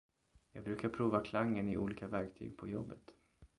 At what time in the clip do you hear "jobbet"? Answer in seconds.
2.69-3.11